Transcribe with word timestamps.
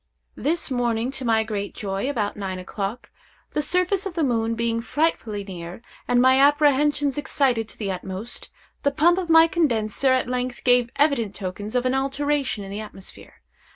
This 0.35 0.71
morning, 0.71 1.11
to 1.11 1.23
my 1.25 1.43
great 1.43 1.75
joy, 1.75 2.09
about 2.09 2.35
nine 2.35 2.57
o'clock, 2.57 3.11
the 3.51 3.61
surface 3.61 4.07
of 4.07 4.15
the 4.15 4.23
moon 4.23 4.55
being 4.55 4.81
frightfully 4.81 5.43
near, 5.43 5.83
and 6.07 6.19
my 6.19 6.39
apprehensions 6.39 7.19
excited 7.19 7.69
to 7.69 7.77
the 7.77 7.91
utmost, 7.91 8.49
the 8.81 8.89
pump 8.89 9.19
of 9.19 9.29
my 9.29 9.45
condenser 9.45 10.11
at 10.11 10.27
length 10.27 10.63
gave 10.63 10.89
evident 10.95 11.35
tokens 11.35 11.75
of 11.75 11.85
an 11.85 11.93
alteration 11.93 12.63
in 12.63 12.71
the 12.71 12.79
atmosphere. 12.79 13.43